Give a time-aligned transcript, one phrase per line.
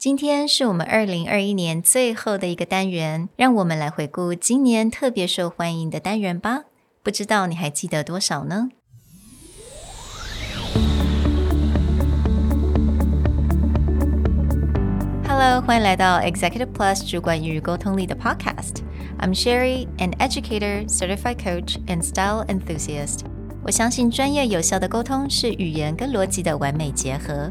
[0.00, 6.62] 今天是我们二零二一年最后的一个单元，让我们来回顾今年特别受欢迎的单元吧。
[7.02, 8.70] 不知道你还记得多少呢
[15.28, 18.76] ？Hello，欢迎来到 Executive Plus 主管与沟通力的 Podcast。
[19.18, 23.26] I'm Sherry, an educator, certified coach, and style enthusiast。
[23.62, 27.50] 我相信专业有效的沟通是语言跟逻辑的完美结合。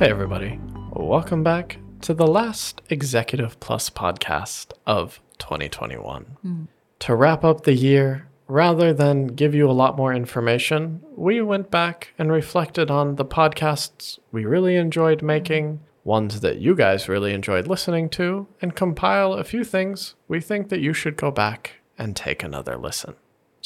[0.00, 0.58] Hey, everybody.
[0.94, 6.38] Welcome back to the last Executive Plus podcast of 2021.
[6.42, 6.68] Mm.
[7.00, 11.70] To wrap up the year, rather than give you a lot more information, we went
[11.70, 17.34] back and reflected on the podcasts we really enjoyed making, ones that you guys really
[17.34, 21.72] enjoyed listening to, and compile a few things we think that you should go back
[21.98, 23.16] and take another listen.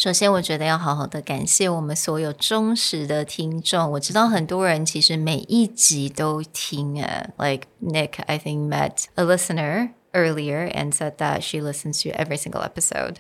[0.03, 3.92] 首先，我觉得要好好的感谢我们所有忠实的听众。
[3.92, 12.64] 我知道很多人其实每一集都听啊，like Nick I think met a listener earlier and said that she listens to every single
[12.64, 13.17] episode.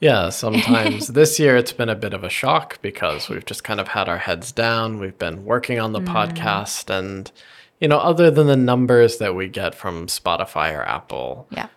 [0.00, 3.78] Yeah, sometimes this year it's been a bit of a shock because we've just kind
[3.78, 4.98] of had our heads down.
[4.98, 6.12] We've been working on the mm.
[6.12, 7.30] podcast and
[7.78, 11.46] you know, other than the numbers that we get from Spotify or Apple.
[11.50, 11.68] Yeah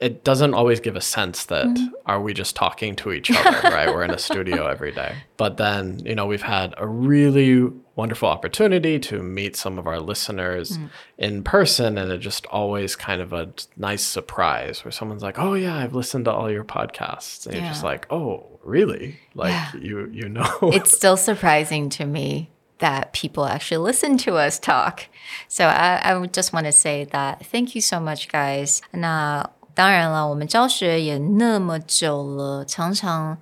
[0.00, 1.88] it doesn't always give a sense that mm.
[2.04, 3.88] are we just talking to each other, right?
[3.88, 5.14] We're in a studio every day.
[5.36, 9.98] But then, you know, we've had a really wonderful opportunity to meet some of our
[9.98, 10.90] listeners mm.
[11.16, 15.54] in person and it just always kind of a nice surprise where someone's like, "Oh
[15.54, 17.62] yeah, I've listened to all your podcasts." And yeah.
[17.62, 19.70] you're just like, "Oh, really?" Like yeah.
[19.80, 20.58] you you know.
[20.62, 25.06] it's still surprising to me that people actually listen to us talk.
[25.48, 28.82] So I, I just want to say that thank you so much, guys.
[28.92, 33.37] 那当然了，我们教学也那么久了，常常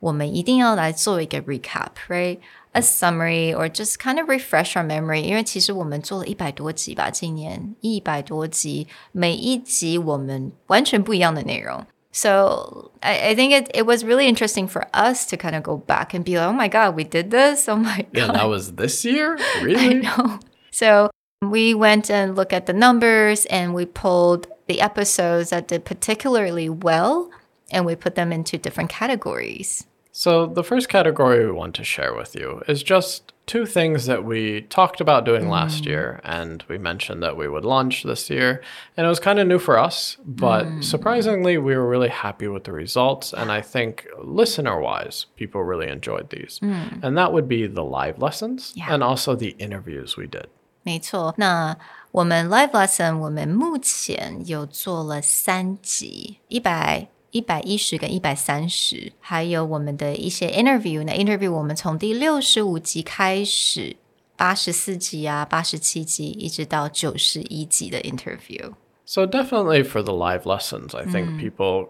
[0.00, 11.84] 我们一定要来做一个 recap，right？A summary or just kind of refresh our memory，因为其实我们做了一百多集吧，今年一百多集，每一集我们完全不一样的内容。
[12.12, 16.14] So I, I think it, it was really interesting for us to kind of go back
[16.14, 17.68] and be like, oh my God, we did this.
[17.68, 18.06] Oh my God.
[18.12, 19.36] Yeah, that was this year?
[19.62, 19.80] Really?
[19.80, 20.38] I know.
[20.70, 21.10] So
[21.42, 26.69] we went and looked at the numbers and we pulled the episodes that did particularly
[26.69, 27.29] well
[27.71, 29.85] and we put them into different categories.
[30.11, 34.23] So, the first category we want to share with you is just two things that
[34.23, 35.49] we talked about doing mm.
[35.49, 38.61] last year, and we mentioned that we would launch this year.
[38.95, 40.83] And it was kind of new for us, but mm.
[40.83, 43.33] surprisingly, we were really happy with the results.
[43.33, 46.59] And I think listener wise, people really enjoyed these.
[46.61, 47.03] Mm.
[47.03, 48.93] And that would be the live lessons yeah.
[48.93, 50.47] and also the interviews we did.
[50.83, 51.77] 没错，那
[52.11, 61.03] 我们 live lesson 我们目前有做了三集，一百一百一十跟一百三十，还有我们的一些 interview。
[61.03, 63.97] 那 interview 我们从第六十五集开始，
[64.35, 68.73] 八十四集啊，八十七集，一直到九十一集的 interview。
[69.05, 71.39] So definitely for the live lessons, I think mm.
[71.39, 71.89] people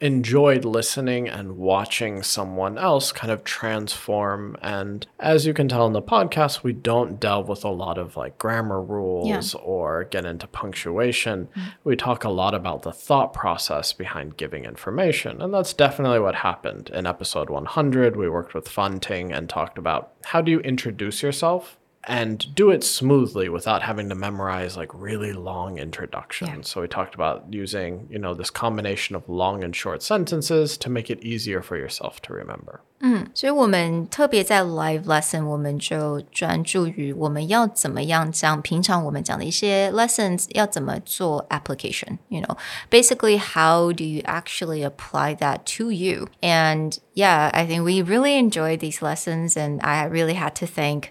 [0.00, 4.56] enjoyed listening and watching someone else kind of transform.
[4.60, 8.16] And as you can tell in the podcast, we don't delve with a lot of
[8.16, 9.60] like grammar rules yeah.
[9.60, 11.46] or get into punctuation.
[11.46, 11.68] Mm-hmm.
[11.84, 15.40] We talk a lot about the thought process behind giving information.
[15.40, 18.16] And that's definitely what happened in episode 100.
[18.16, 22.83] We worked with Fanting and talked about how do you introduce yourself and do it
[22.83, 26.49] smoothly without having to memorize like really long introductions.
[26.49, 26.61] Yeah.
[26.63, 30.89] So we talked about using, you know, this combination of long and short sentences to
[30.89, 32.79] make it easier for yourself to remember.
[33.03, 42.57] 嗯，所以我们特别在 live lesson，我们就专注于我们要怎么样将平常我们讲的一些 lessons 要怎么做 application。You know,
[42.89, 46.29] basically, how do you actually apply that to you?
[46.41, 51.09] And yeah, I think we really enjoyed these lessons, and I really had to thank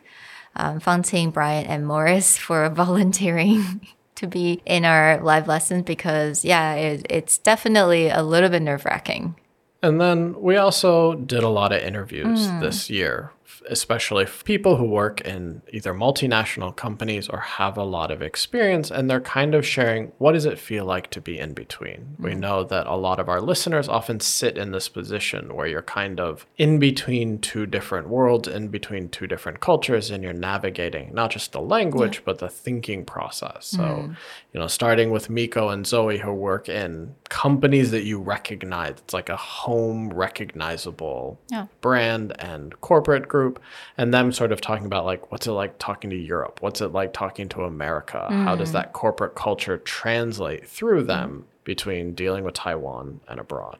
[0.56, 6.74] um, Fontaine, Bryant, and Morris for volunteering to be in our live lessons because, yeah,
[6.74, 9.36] it, it's definitely a little bit nerve wracking.
[9.84, 12.60] And then we also did a lot of interviews mm.
[12.62, 13.32] this year
[13.70, 19.10] especially people who work in either multinational companies or have a lot of experience, and
[19.10, 22.16] they're kind of sharing what does it feel like to be in between.
[22.20, 22.40] We mm-hmm.
[22.40, 26.20] know that a lot of our listeners often sit in this position where you're kind
[26.20, 31.32] of in between two different worlds, in between two different cultures, and you're navigating not
[31.32, 33.68] just the language, but the thinking process.
[33.68, 34.14] So, mm-hmm.
[34.54, 39.14] you know, starting with Miko and Zoe, who work in companies that you recognize, it's
[39.14, 41.68] like a home recognizable Yeah.
[41.82, 43.55] brand and corporate group
[43.97, 46.93] and them sort of talking about like what's it like talking to Europe what's it
[46.93, 52.55] like talking to America how does that corporate culture translate through them between dealing with
[52.55, 53.79] Taiwan and abroad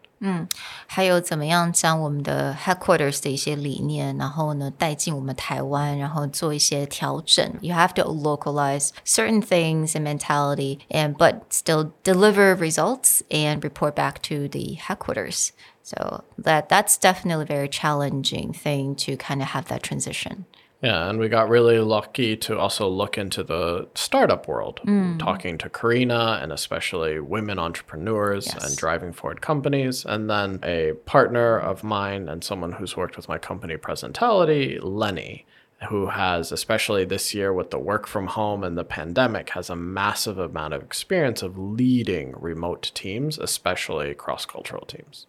[0.87, 7.55] 还有怎么样将我们的 headquarters 的一些理念，然后呢带进我们台湾，然后做一些调整。
[7.63, 14.21] You have to localize certain things and mentality, and but still deliver results and report back
[14.25, 15.53] to the headquarters.
[15.92, 20.36] So that that's definitely a very challenging thing to kind of have that transition.
[20.82, 23.64] yeah and we got really lucky to also look into the
[24.06, 25.18] startup world mm.
[25.28, 28.64] talking to Karina and especially women entrepreneurs Yes.
[28.66, 30.80] and driving forward companies and then a
[31.16, 34.66] partner of mine and someone who's worked with my company Presentality
[35.04, 35.46] Lenny
[35.89, 39.75] who has, especially this year with the work from home and the pandemic, has a
[39.75, 45.27] massive amount of experience of leading remote teams, especially cross cultural teams.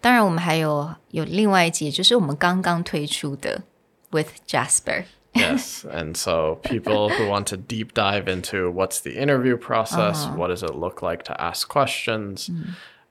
[0.00, 3.64] 当然，我们还有有另外一集，就是我们刚刚推出的
[4.10, 5.04] with Jasper。
[5.34, 5.84] yes.
[5.84, 10.62] And so people who want to deep dive into what's the interview process, what does
[10.62, 12.48] it look like to ask questions,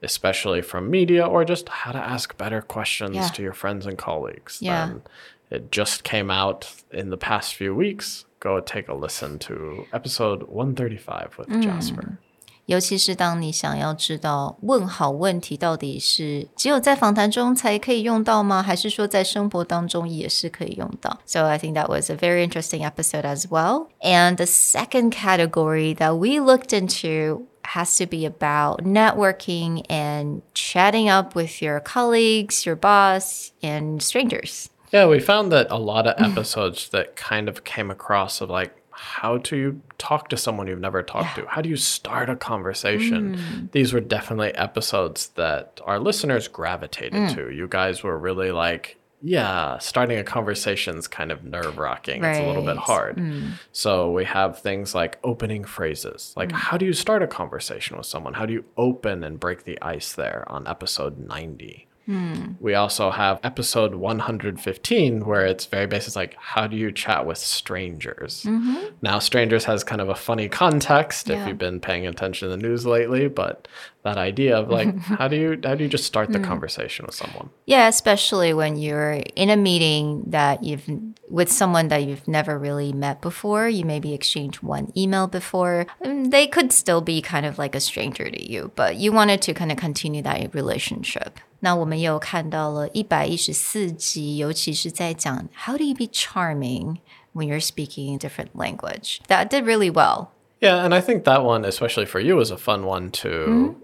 [0.01, 3.27] especially from media, or just how to ask better questions Yeah.
[3.35, 4.59] to your friends and colleagues.
[4.59, 4.87] Yeah.
[4.87, 5.01] Then
[5.49, 8.25] it just came out in the past few weeks.
[8.39, 12.17] Go take a listen to episode 135 with Jasper.
[12.65, 18.63] 尤其是当你想要知道问好问题到底是只有在访谈中才可以用到吗？
[18.63, 21.19] 还是说在生活当中也是可以用到？
[21.25, 23.87] So I think that was a very interesting episode as well.
[23.99, 31.09] And the second category that we looked into has to be about networking and chatting
[31.09, 34.69] up with your colleagues, your boss, and strangers.
[34.92, 38.74] Yeah, we found that a lot of episodes that kind of came across of like,
[38.90, 41.46] how do you talk to someone you've never talked to?
[41.46, 43.36] How do you start a conversation?
[43.36, 43.70] Mm.
[43.70, 47.34] These were definitely episodes that our listeners gravitated mm.
[47.36, 47.50] to.
[47.50, 52.24] You guys were really like, yeah, starting a conversation is kind of nerve wracking.
[52.24, 52.78] It's a little bit Right.
[52.78, 53.16] hard.
[53.16, 53.52] Mm.
[53.72, 56.32] So we have things like opening phrases.
[56.36, 58.34] Like, how do you start a conversation with someone?
[58.34, 61.87] How do you open and break the ice there on episode 90?
[62.08, 62.52] Hmm.
[62.58, 67.36] We also have episode 115, where it's very basic, like how do you chat with
[67.36, 68.44] strangers?
[68.44, 68.94] Mm-hmm.
[69.02, 72.62] Now, strangers has kind of a funny context if you've been paying attention to the
[72.62, 73.68] news lately, but
[74.04, 76.46] that idea of like how do you how do you just start the hmm.
[76.46, 77.50] conversation with someone?
[77.66, 80.88] Yeah, especially when you're in a meeting that you've
[81.28, 83.68] with someone that you've never really met before.
[83.68, 85.86] You maybe exchanged one email before.
[86.02, 89.42] Um, they could still be kind of like a stranger to you, but you wanted
[89.42, 91.38] to kind of continue that relationship.
[91.59, 96.97] 那我们也有看到了一百一十四集，尤其是在讲 How do you be charming
[97.33, 99.19] when you're speaking a different language?
[99.27, 100.27] That did really well.
[100.59, 103.75] Yeah, and I think that one, especially for you, is a fun one to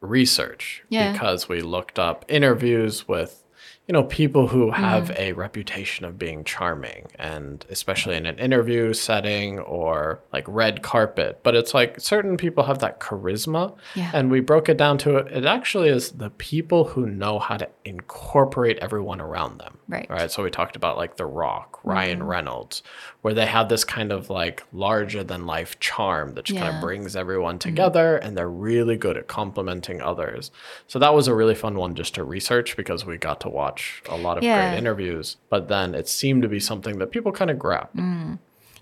[0.00, 1.12] research Yeah.
[1.12, 3.41] because we looked up interviews with
[3.87, 8.93] you know people who have a reputation of being charming and especially in an interview
[8.93, 14.11] setting or like red carpet but it's like certain people have that charisma Yeah.
[14.13, 17.57] and we broke it down to it it actually is the people who know how
[17.57, 20.09] to incorporate everyone around them Right.
[20.09, 22.27] right so we talked about like the rock ryan mm-hmm.
[22.29, 22.83] reynolds
[23.22, 26.76] where they have this kind of like larger than life charm that just kind Yeah.
[26.78, 30.50] of brings everyone together and they're really good at complimenting others.
[30.86, 34.02] So that was a really fun one just to research because we got to watch
[34.08, 34.70] a lot of Yeah.
[34.70, 38.38] great interviews, but then it seemed to be something that people kind of grabbed.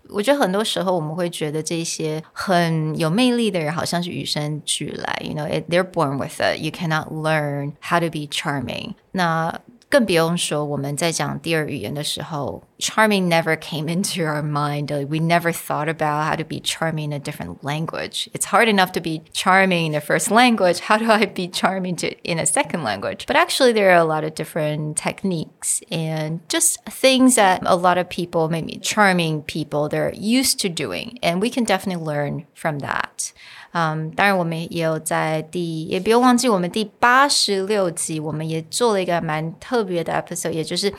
[0.09, 6.61] 我觉得很多时候我们会觉得这些很有魅力的人好像是与生俱来，you know, it, they're born with it.
[6.61, 8.95] You cannot learn how to be charming.
[9.11, 14.91] 那更不用说我们在讲第二语言的时候 ，charming never came into our mind.
[14.91, 18.29] Like, We never thought about how to be charming in a different language.
[18.35, 20.81] It's hard enough to be charming in the first language.
[20.81, 23.25] How do I be charming to, in a second language?
[23.27, 27.99] But actually, there are a lot of different techniques and just things that a lot
[27.99, 31.19] of people, maybe charming people, they're used to doing.
[31.23, 33.33] And we can definitely learn from that.
[33.73, 40.91] 嗯，当然，我们也有在第，也不用忘记我们第八十六集，我们也做了一个蛮特别的 episode，也就是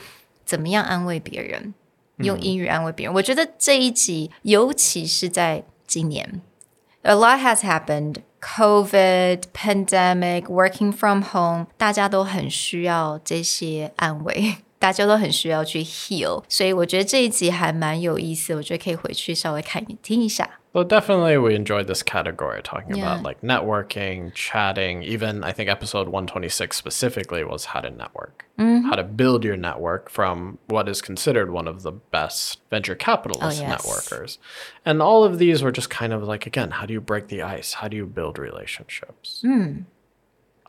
[0.45, 1.73] 怎么样安慰别人，
[2.17, 3.15] 用英语安慰别人。
[3.15, 6.41] 我觉得这一集，尤其是在今年
[7.01, 8.17] ，a lot has happened.
[8.41, 14.55] COVID, pandemic, working from home，大家都很需要这些安慰。
[14.77, 20.59] 大家都很需要去 heal，所以我觉得这一集还蛮有意思，我觉得可以回去稍微看一听一下。
[20.73, 23.11] Well, definitely we enjoyed this category, talking Yeah.
[23.13, 25.03] about like networking, chatting.
[25.03, 28.87] Even I think episode 126 specifically was how to network, mm-hmm.
[28.87, 33.61] how to build your network from what is considered one of the best venture capitalist
[33.61, 33.85] Oh, yes.
[33.85, 34.37] networkers.
[34.83, 37.43] And all of these were just kind of like, again, how do you break the
[37.43, 37.73] ice?
[37.73, 39.41] How do you build relationships?
[39.45, 39.81] Hmm.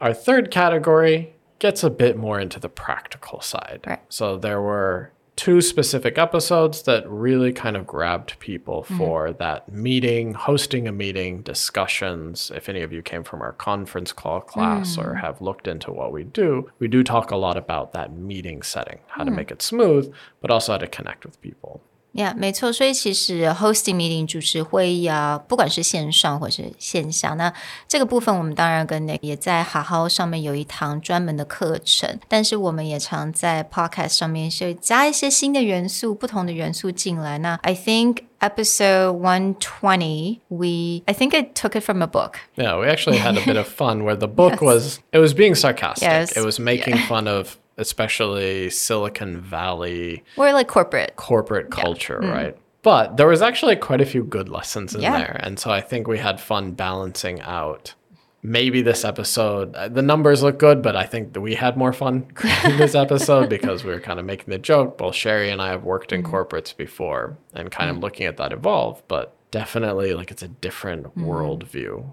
[0.03, 3.81] Our third category gets a bit more into the practical side.
[3.87, 4.01] Right.
[4.11, 8.97] So there were two specific episodes that really kind of grabbed people mm-hmm.
[8.97, 12.53] for that meeting, hosting a meeting, discussions.
[12.55, 15.21] If any of you came from our conference call class or mm.
[15.21, 19.01] have looked into what we do, we do talk a lot about that meeting setting,
[19.09, 19.37] how to mm.
[19.37, 21.83] make it smooth, but also how to connect with people.
[22.14, 27.54] 呀没错，所以其实 hosting meeting 主持会议啊，不管是线上或是线下，那
[27.88, 37.38] 这个部分我们当然跟那也在好好上面有一堂专门的课程，但是我们也常在 podcast 上面是加一些新的元素、不同的元素进来。
[37.38, 42.40] 那 I think episode one twenty, we I think I took it from a book.
[42.56, 45.54] Yeah, we actually had a bit of fun where the book was it was being
[45.54, 46.10] sarcastic.
[46.10, 46.36] Yes.
[46.36, 51.17] It was making fun of especially Silicon Valley We're like corporate.
[51.17, 52.31] corporate culture, mm-hmm.
[52.31, 52.57] right?
[52.83, 55.19] But there was actually quite a few good lessons in Yeah.
[55.19, 55.41] there.
[55.43, 57.95] And so I think we had fun balancing out.
[58.43, 61.95] Maybe this episode, uh, the numbers look good, but I think that we had more
[61.95, 64.99] fun creating this episode because we were kind of making the joke.
[64.99, 66.35] Both Sherry and I have worked in mm-hmm.
[66.35, 68.05] corporates before and kind of mm-hmm.
[68.05, 72.04] looking at that evolve, but definitely like it's a different worldview.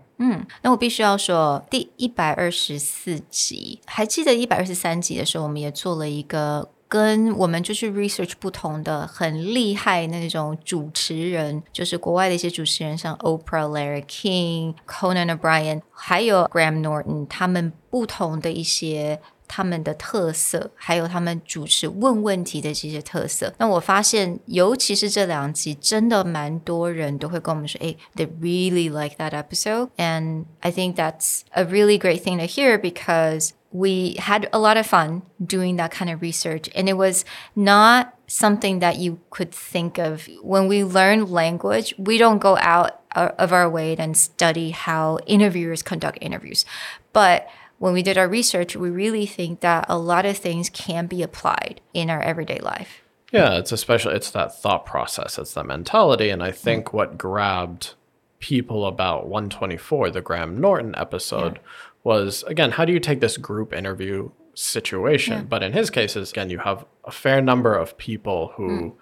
[0.63, 19.21] 那我必须要说，第一百二十四集，还记得一百二十三集的时候，我们也做了一个跟我们就是 research 不同的很厉害那种主持人，就是国外的一些主持人，像 Oprah、Larry King、Conan O'Brien，还有 Graham Norton，他们不同的一些。
[19.51, 23.55] 他们的特色，还有他们主持问问题的这些特色。
[23.59, 33.51] 那我发现，尤其是这两集，真的蛮多人都会跟我们说，哎，they really like that episode, and I think that's a really great thing to hear because
[33.71, 37.23] we had a lot of fun doing that kind of research, and it was
[37.55, 41.95] not something that you could think of when we learn language.
[41.97, 46.65] We don't go out of our way and study how interviewers conduct interviews,
[47.13, 47.47] but
[47.82, 51.24] when we did our research, we really think that a lot of things can be
[51.24, 53.02] applied in our everyday life.
[53.32, 57.96] Yeah, it's especially it's that thought process, it's that mentality, and I think what grabbed
[58.38, 61.60] people about 124, the Graham Norton episode,
[62.04, 65.48] was again, how do you take this group interview situation?
[65.50, 69.01] But in his cases, again, you have a fair number of people who hmm.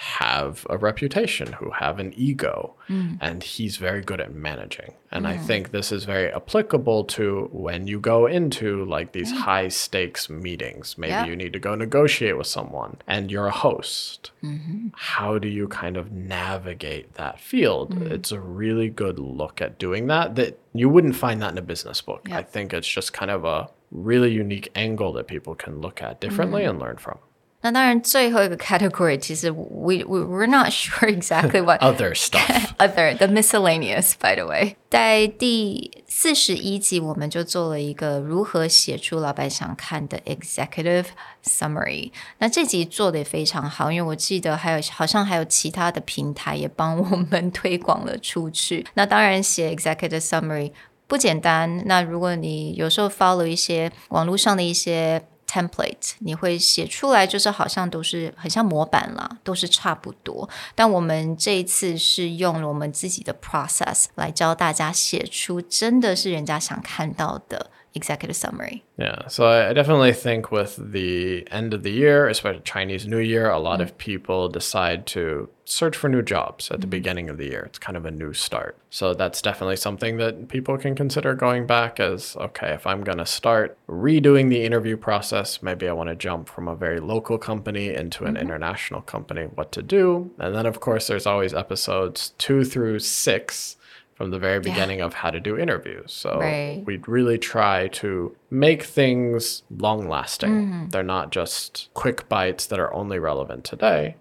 [0.00, 3.18] Have a reputation, who have an ego, mm.
[3.20, 4.94] and he's very good at managing.
[5.10, 9.68] And I think this is very applicable to when you go into like these high
[9.68, 10.96] stakes meetings.
[10.96, 11.26] Maybe Yeah.
[11.26, 14.30] you need to go negotiate with someone and you're a host.
[14.42, 14.88] Mm-hmm.
[14.94, 17.94] How do you kind of navigate that field?
[17.94, 18.10] Mm.
[18.10, 21.62] It's a really good look at doing that that you wouldn't find that in a
[21.62, 22.26] business book.
[22.32, 26.22] I think it's just kind of a really unique angle that people can look at
[26.22, 26.70] differently mm-hmm.
[26.70, 27.18] and learn from.
[27.61, 32.75] 那当然，最后一个 category 其实 we we we're not sure exactly what Other stuff.
[32.77, 41.05] other the miscellaneous by the way，在第四十一集我们就做了一个如何写出老板想看的 executive
[41.43, 42.11] summary。
[42.37, 48.85] 那这集做的也非常好，因为我记得还有好像还有其他的平台也帮我们推广了出去。
[48.93, 50.71] 那当然写 executive summary
[51.07, 51.81] 不简单。
[51.87, 60.48] 那如果你有时候 follow 一些网络上的一些 template，你会写出来，就是好像都是很像模板啦，都是差不多。
[60.76, 72.60] 但我们这一次是用了我们自己的 process 来教大家写出真的是人家想看到的 executive summary。Yeah, so I definitely think with the end of the year, especially
[72.62, 76.86] Chinese New Year, a lot of people decide to search for new jobs at the
[76.86, 76.90] mm-hmm.
[76.90, 77.62] beginning of the year.
[77.62, 78.76] It's kind of a new start.
[78.90, 83.18] So that's definitely something that people can consider going back as okay, if I'm going
[83.18, 87.38] to start redoing the interview process, maybe I want to jump from a very local
[87.38, 88.42] company into an mm-hmm.
[88.42, 90.30] international company, what to do.
[90.38, 93.76] And then, of course, there's always episodes two through six
[94.19, 96.13] from the very beginning of how to do interviews.
[96.13, 96.83] So Right.
[96.85, 100.87] we really try to make things long lasting.
[100.91, 104.15] They're not just quick bites that are only relevant today.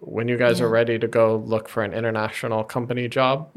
[0.00, 3.48] When you guys are ready to go look for an international company job,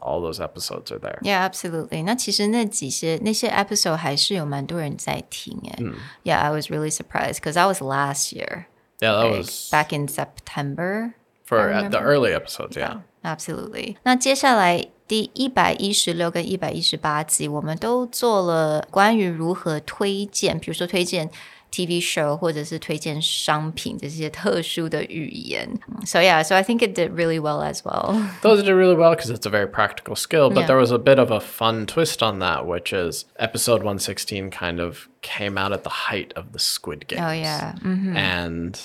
[0.00, 1.18] all those episodes are there.
[1.22, 2.02] Yeah, absolutely.
[2.02, 5.92] 那其实那几些那些 episode 还是有蛮多人在听诶。
[6.24, 8.66] Yeah, I was really surprised because that was last year.
[9.00, 11.14] Yeah, that like, was back in September.
[11.44, 12.76] for at the early episodes.
[12.76, 13.00] Yeah.
[13.24, 13.96] Absolutely。
[14.02, 21.28] 那接下来第一百一十六跟一百一十八集，我们都做了关于如何推荐，比如说推荐
[21.70, 25.68] TV show 或者是推荐商品这些特殊的语言。
[26.04, 28.16] So yeah, so I think it did really well as well.
[28.42, 30.66] Those did really well because it's a very practical skill, but Yeah.
[30.66, 34.80] there was a bit of a fun twist on that, which is episode 116 kind
[34.80, 37.22] of came out at the height of the Squid Games.
[37.22, 37.74] Oh yeah.
[37.84, 38.16] Mhm.
[38.16, 38.78] And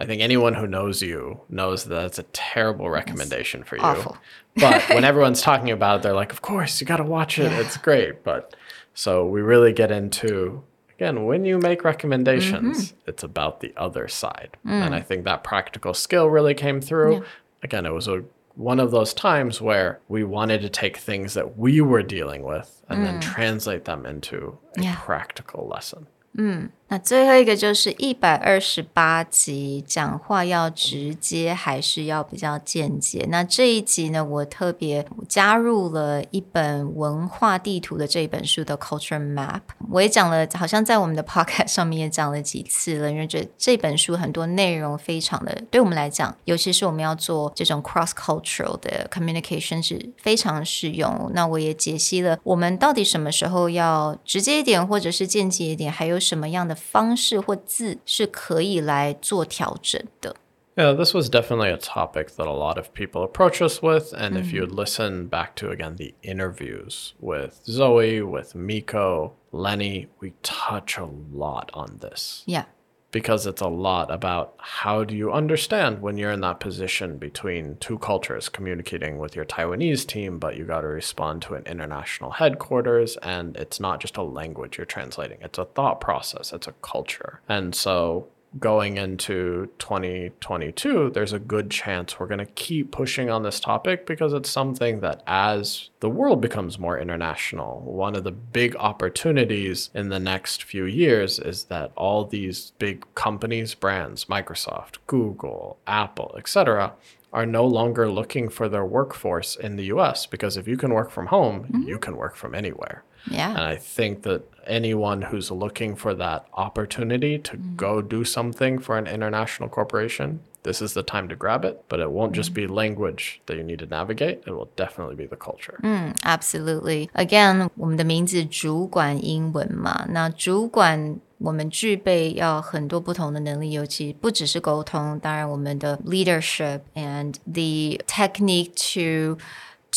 [0.00, 3.82] I think anyone who knows you knows that that's a terrible recommendation for you.
[3.82, 4.16] awful.
[4.56, 7.52] but when everyone's talking about it, they're like, of course, you got to watch it.
[7.52, 8.24] It's great.
[8.24, 8.56] But
[8.94, 10.64] so we really get into,
[10.96, 13.10] again, when you make recommendations, mm-hmm.
[13.10, 14.56] it's about the other side.
[14.66, 14.86] Mm.
[14.86, 17.24] And I think that practical skill really came through.
[17.62, 18.24] Again, it was a
[18.56, 22.82] one of those times where we wanted to take things that we were dealing with
[22.88, 23.22] and then mm.
[23.22, 24.96] translate them into a Yeah.
[24.98, 26.06] practical lesson.
[26.36, 26.70] Mm.
[26.90, 33.24] 那最后一个就是一百二十八集，讲话要直接还是要比较间接？
[33.30, 51.30] 那这一集呢，我特别加入了一本文化地图的这一本书的 Culture Map，我也讲了，好像在我们的 Podcast 上面也讲了几次了，因为这这本书很多内容非常的，对我们来讲，尤其是我们要做这种 cross cultural 的 communication 是非常适用。
[51.34, 60.35] 那我也解析了我们到底什么时候要直接一点，或者是间接一点，还有什么样的方式或字是可以来做调整的。
[60.77, 64.13] Yeah, this was definitely a topic that a lot of people approach us with.
[64.13, 70.33] And if you listen back to, again, the interviews with Zoe, with Miko, Lenny, we
[70.43, 72.65] touch a lot on this Yeah.
[73.12, 77.76] because it's a lot about how do you understand when you're in that position between
[77.78, 82.30] two cultures communicating with your Taiwanese team, but you got to respond to an international
[82.30, 83.16] headquarters.
[83.18, 87.40] And it's not just a language you're translating, it's a thought process, it's a culture.
[87.48, 93.42] And so going into 2022, there's a good chance we're going to keep pushing on
[93.42, 98.32] this topic because it's something that as the world becomes more international, one of the
[98.32, 104.96] big opportunities in the next few years is that all these big companies, brands, Microsoft,
[105.06, 106.94] Google, Apple, etc.,
[107.32, 111.10] are no longer looking for their workforce in the US because if you can work
[111.10, 111.82] from home, mm-hmm.
[111.82, 113.04] you can work from anywhere.
[113.30, 113.50] Yeah.
[113.50, 118.97] And I think that anyone who's looking for that opportunity to go do something for
[118.97, 121.83] an international corporation, this is the time to grab it.
[121.87, 125.27] But it won't just be language that you need to navigate, it will definitely be
[125.27, 125.79] the culture.
[126.23, 127.09] Absolutely.
[127.13, 139.37] Again，我们的名字主管英文嘛，那主管我们具备要很多不同的能力，尤其不只是沟通，当然我们的 leadership and the technique to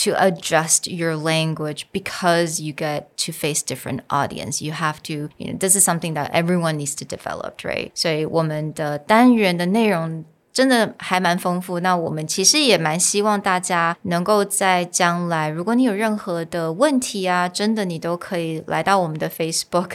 [0.05, 4.65] to adjust your language because you get to face different audience.
[4.65, 7.91] You have to, you know, this is something that everyone needs to develop, right?
[7.95, 11.81] 所以我们的单元的内容真的还蛮丰富。
[11.81, 19.91] 那我们其实也蛮希望大家能够在将来，如果你有任何的问题啊，真的你都可以来到我们的 Facebook，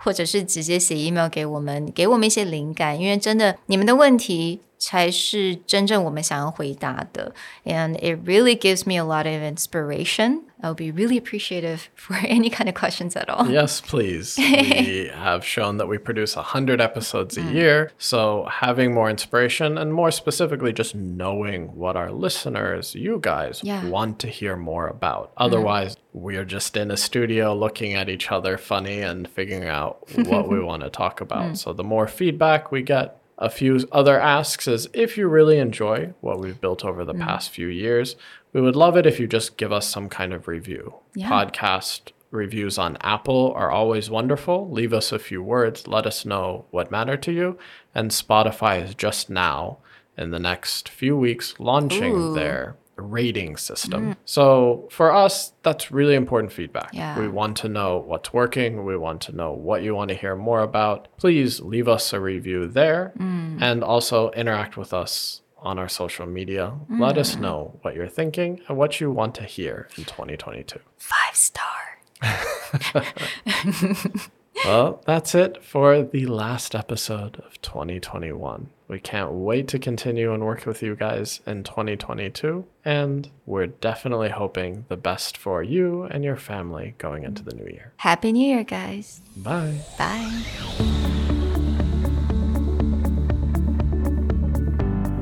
[0.00, 4.62] 或者是直接写 email 给我们，给我们一些灵感，因为真的你们的问题。
[4.80, 7.32] 才是真正我们想要回答的，
[7.64, 10.42] and it really gives me a lot of inspiration.
[10.62, 13.46] I'll be really appreciative for any kind of questions at all.
[13.50, 14.36] yes, please.
[14.38, 17.90] we have shown that we produce 100 episodes a year.
[17.98, 23.86] So, having more inspiration and more specifically, just knowing what our listeners, you guys, Yeah.
[23.88, 25.30] want to hear more about.
[25.36, 30.48] Otherwise, we're just in a studio looking at each other funny and figuring out what
[30.48, 31.58] we want to talk about.
[31.58, 36.13] So, the more feedback we get, a few other asks is if you really enjoy
[36.21, 37.21] what we've built over the mm.
[37.21, 38.15] past few years,
[38.53, 40.93] we would love it if you just give us some kind of review.
[41.15, 41.27] Yeah.
[41.27, 44.69] Podcast reviews on Apple are always wonderful.
[44.69, 47.57] Leave us a few words, let us know what mattered to you.
[47.95, 49.79] And Spotify is just now,
[50.15, 52.33] in the next few weeks, launching Ooh.
[52.35, 54.13] their rating system.
[54.13, 54.17] Mm.
[54.25, 56.91] So for us, that's really important feedback.
[56.93, 57.19] Yeah.
[57.19, 58.85] We want to know what's working.
[58.85, 61.07] We want to know what you want to hear more about.
[61.17, 63.61] Please leave us a review there mm.
[63.61, 66.73] and also interact with us on our social media.
[66.89, 67.41] Let us mm.
[67.41, 70.79] know what you're thinking and what you want to hear in 2022.
[70.97, 71.99] Five star.
[74.65, 78.69] Well, that's it for the last episode of 2021.
[78.87, 82.65] We can't wait to continue and work with you guys in 2022.
[82.85, 87.65] And we're definitely hoping the best for you and your family going into the new
[87.65, 87.93] year.
[87.97, 89.21] Happy New Year, guys.
[89.37, 89.79] Bye.
[89.97, 90.41] Bye.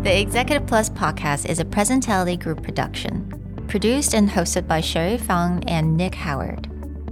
[0.03, 5.63] The Executive Plus podcast is a Presentality Group production, produced and hosted by Sherry Fang
[5.67, 6.68] and Nick Howard.